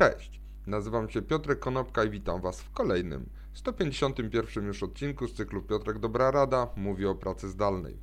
Cześć, 0.00 0.40
nazywam 0.66 1.10
się 1.10 1.22
Piotrek 1.22 1.58
Konopka 1.58 2.04
i 2.04 2.10
witam 2.10 2.40
Was 2.40 2.60
w 2.60 2.72
kolejnym, 2.72 3.28
151 3.54 4.64
już 4.64 4.82
odcinku 4.82 5.28
z 5.28 5.34
cyklu 5.34 5.62
Piotrek 5.62 5.98
Dobra 5.98 6.30
Rada 6.30 6.68
mówi 6.76 7.06
o 7.06 7.14
pracy 7.14 7.48
zdalnej. 7.48 7.96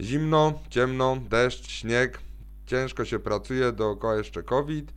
Zimno, 0.00 0.60
ciemno, 0.70 1.16
deszcz, 1.28 1.70
śnieg, 1.70 2.18
ciężko 2.66 3.04
się 3.04 3.18
pracuje, 3.18 3.72
dookoła 3.72 4.16
jeszcze 4.16 4.42
COVID 4.42 4.92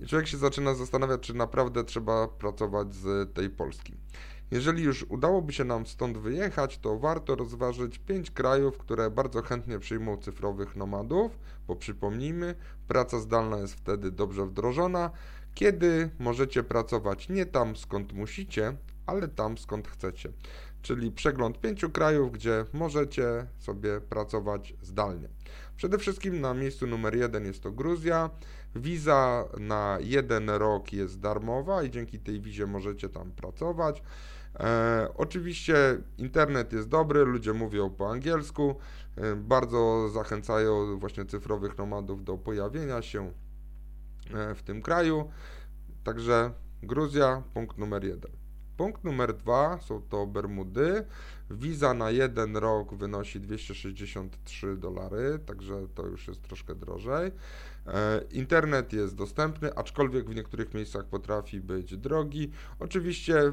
i 0.00 0.06
człowiek 0.06 0.28
się 0.28 0.36
zaczyna 0.36 0.74
zastanawiać, 0.74 1.20
czy 1.20 1.34
naprawdę 1.34 1.84
trzeba 1.84 2.28
pracować 2.28 2.94
z 2.94 3.34
tej 3.34 3.50
Polski. 3.50 3.94
Jeżeli 4.50 4.82
już 4.82 5.06
udałoby 5.08 5.52
się 5.52 5.64
nam 5.64 5.86
stąd 5.86 6.18
wyjechać, 6.18 6.78
to 6.78 6.98
warto 6.98 7.34
rozważyć 7.34 7.98
pięć 7.98 8.30
krajów, 8.30 8.78
które 8.78 9.10
bardzo 9.10 9.42
chętnie 9.42 9.78
przyjmą 9.78 10.16
cyfrowych 10.16 10.76
nomadów, 10.76 11.38
bo 11.66 11.76
przypomnijmy, 11.76 12.54
praca 12.88 13.18
zdalna 13.18 13.58
jest 13.58 13.74
wtedy 13.74 14.10
dobrze 14.10 14.46
wdrożona, 14.46 15.10
kiedy 15.54 16.10
możecie 16.18 16.62
pracować 16.62 17.28
nie 17.28 17.46
tam 17.46 17.76
skąd 17.76 18.12
musicie, 18.12 18.76
ale 19.06 19.28
tam 19.28 19.58
skąd 19.58 19.88
chcecie. 19.88 20.32
Czyli 20.82 21.12
przegląd 21.12 21.60
pięciu 21.60 21.90
krajów, 21.90 22.32
gdzie 22.32 22.64
możecie 22.72 23.46
sobie 23.58 24.00
pracować 24.00 24.74
zdalnie. 24.82 25.28
Przede 25.76 25.98
wszystkim 25.98 26.40
na 26.40 26.54
miejscu 26.54 26.86
numer 26.86 27.16
jeden 27.16 27.44
jest 27.44 27.62
to 27.62 27.72
Gruzja. 27.72 28.30
Wiza 28.76 29.44
na 29.60 29.98
jeden 30.00 30.50
rok 30.50 30.92
jest 30.92 31.20
darmowa 31.20 31.82
i 31.82 31.90
dzięki 31.90 32.18
tej 32.18 32.40
wizie 32.40 32.66
możecie 32.66 33.08
tam 33.08 33.32
pracować. 33.32 34.02
E, 34.60 35.08
oczywiście 35.16 35.74
internet 36.18 36.72
jest 36.72 36.88
dobry, 36.88 37.24
ludzie 37.24 37.52
mówią 37.52 37.90
po 37.90 38.10
angielsku, 38.10 38.76
e, 39.16 39.36
bardzo 39.36 40.08
zachęcają 40.08 40.98
właśnie 40.98 41.24
cyfrowych 41.24 41.78
nomadów 41.78 42.24
do 42.24 42.38
pojawienia 42.38 43.02
się 43.02 43.32
w 44.54 44.62
tym 44.62 44.82
kraju. 44.82 45.30
Także 46.04 46.50
Gruzja, 46.82 47.42
punkt 47.54 47.78
numer 47.78 48.04
jeden. 48.04 48.30
Punkt 48.76 49.04
numer 49.04 49.34
dwa 49.36 49.78
są 49.78 50.02
to 50.02 50.26
Bermudy. 50.26 51.04
Wiza 51.50 51.94
na 51.94 52.10
jeden 52.10 52.56
rok 52.56 52.94
wynosi 52.94 53.40
263 53.40 54.76
dolary, 54.76 55.38
także 55.46 55.86
to 55.94 56.06
już 56.06 56.28
jest 56.28 56.42
troszkę 56.42 56.74
drożej. 56.74 57.30
E, 57.86 58.22
internet 58.30 58.92
jest 58.92 59.14
dostępny, 59.14 59.74
aczkolwiek 59.74 60.30
w 60.30 60.34
niektórych 60.34 60.74
miejscach 60.74 61.04
potrafi 61.04 61.60
być 61.60 61.96
drogi. 61.96 62.50
Oczywiście 62.78 63.52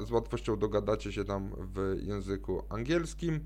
z 0.00 0.10
łatwością 0.10 0.56
dogadacie 0.56 1.12
się 1.12 1.24
tam 1.24 1.50
w 1.74 1.96
języku 2.02 2.62
angielskim. 2.68 3.40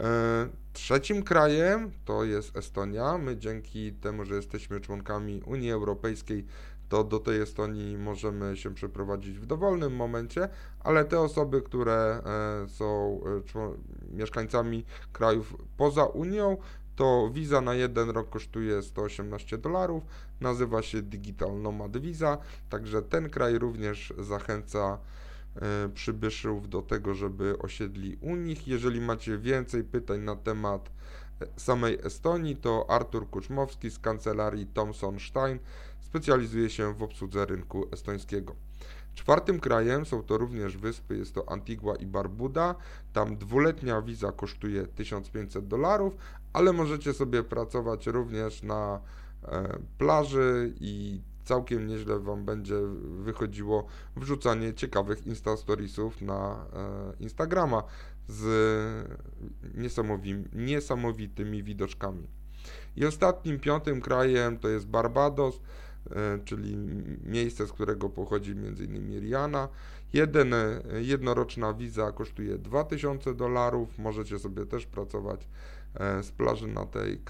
E, 0.00 0.48
trzecim 0.72 1.22
krajem 1.22 1.90
to 2.04 2.24
jest 2.24 2.56
Estonia. 2.56 3.18
My 3.18 3.36
dzięki 3.36 3.92
temu, 3.92 4.24
że 4.24 4.34
jesteśmy 4.34 4.80
członkami 4.80 5.42
Unii 5.42 5.72
Europejskiej, 5.72 6.46
to 6.88 7.04
do 7.04 7.18
tej 7.18 7.40
Estonii 7.40 7.98
możemy 7.98 8.56
się 8.56 8.74
przeprowadzić 8.74 9.38
w 9.38 9.46
dowolnym 9.46 9.96
momencie, 9.96 10.48
ale 10.80 11.04
te 11.04 11.20
osoby, 11.20 11.62
które 11.62 12.22
e, 12.64 12.68
są 12.68 13.20
mieszkańcami 14.12 14.84
krajów 15.12 15.56
poza 15.76 16.04
Unią, 16.04 16.56
to 16.96 17.30
wiza 17.32 17.60
na 17.60 17.74
jeden 17.74 18.10
rok 18.10 18.30
kosztuje 18.30 18.82
118 18.82 19.58
dolarów, 19.58 20.02
nazywa 20.40 20.82
się 20.82 21.02
Digital 21.02 21.62
Nomad 21.62 21.96
Visa, 21.96 22.38
także 22.70 23.02
ten 23.02 23.30
kraj 23.30 23.58
również 23.58 24.12
zachęca 24.18 24.98
e, 24.98 25.29
przybyszów 25.94 26.68
do 26.68 26.82
tego, 26.82 27.14
żeby 27.14 27.58
osiedli 27.58 28.16
u 28.20 28.36
nich. 28.36 28.68
Jeżeli 28.68 29.00
macie 29.00 29.38
więcej 29.38 29.84
pytań 29.84 30.20
na 30.20 30.36
temat 30.36 30.90
e, 31.40 31.46
samej 31.56 31.98
Estonii, 32.04 32.56
to 32.56 32.90
Artur 32.90 33.30
Kuczmowski 33.30 33.90
z 33.90 33.98
kancelarii 33.98 34.66
Thomson 34.66 35.20
Stein 35.20 35.58
specjalizuje 36.00 36.70
się 36.70 36.94
w 36.94 37.02
obsłudze 37.02 37.46
rynku 37.46 37.88
estońskiego. 37.92 38.54
Czwartym 39.14 39.60
krajem 39.60 40.06
są 40.06 40.22
to 40.22 40.38
również 40.38 40.76
wyspy, 40.76 41.16
jest 41.16 41.34
to 41.34 41.48
Antigua 41.52 41.96
i 41.96 42.06
Barbuda. 42.06 42.74
Tam 43.12 43.36
dwuletnia 43.36 44.02
wiza 44.02 44.32
kosztuje 44.32 44.86
1500 44.86 45.68
dolarów, 45.68 46.16
ale 46.52 46.72
możecie 46.72 47.12
sobie 47.12 47.42
pracować 47.42 48.06
również 48.06 48.62
na 48.62 49.00
e, 49.42 49.78
plaży 49.98 50.74
i 50.80 51.20
całkiem 51.50 51.86
nieźle 51.86 52.18
Wam 52.18 52.44
będzie 52.44 52.76
wychodziło 53.02 53.86
wrzucanie 54.16 54.74
ciekawych 54.74 55.26
Instastoriesów 55.26 56.22
na 56.22 56.66
e, 56.72 57.22
Instagrama 57.22 57.82
z 58.28 58.44
niesamowitymi 60.54 61.62
widoczkami. 61.62 62.26
I 62.96 63.06
ostatnim, 63.06 63.60
piątym 63.60 64.00
krajem 64.00 64.58
to 64.58 64.68
jest 64.68 64.86
Barbados. 64.86 65.60
E, 66.10 66.38
czyli 66.44 66.76
miejsce, 67.24 67.66
z 67.66 67.72
którego 67.72 68.08
pochodzi 68.08 68.52
m.in. 68.52 69.20
Rihanna. 69.20 69.68
Jeden, 70.12 70.54
e, 70.54 70.82
jednoroczna 71.00 71.74
wiza 71.74 72.12
kosztuje 72.12 72.58
2000 72.58 73.34
dolarów. 73.34 73.98
Możecie 73.98 74.38
sobie 74.38 74.66
też 74.66 74.86
pracować 74.86 75.48
z 76.22 76.30
plaży 76.30 76.66
na 76.66 76.86
tej, 76.86 77.20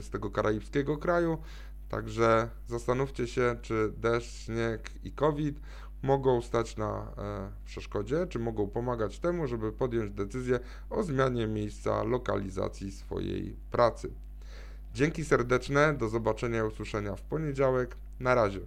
z 0.00 0.10
tego 0.10 0.30
karaibskiego 0.30 0.96
kraju. 0.96 1.38
Także 1.88 2.48
zastanówcie 2.66 3.26
się, 3.26 3.56
czy 3.62 3.92
deszcz, 3.96 4.44
śnieg 4.44 4.90
i 5.04 5.12
COVID 5.12 5.60
mogą 6.02 6.42
stać 6.42 6.76
na 6.76 7.12
przeszkodzie, 7.64 8.26
czy 8.26 8.38
mogą 8.38 8.68
pomagać 8.68 9.18
temu, 9.18 9.46
żeby 9.46 9.72
podjąć 9.72 10.10
decyzję 10.10 10.60
o 10.90 11.02
zmianie 11.02 11.46
miejsca 11.46 12.02
lokalizacji 12.02 12.92
swojej 12.92 13.56
pracy. 13.70 14.10
Dzięki 14.94 15.24
serdeczne, 15.24 15.94
do 15.94 16.08
zobaczenia 16.08 16.58
i 16.58 16.66
usłyszenia 16.66 17.16
w 17.16 17.22
poniedziałek. 17.22 17.96
Na 18.20 18.34
razie. 18.34 18.60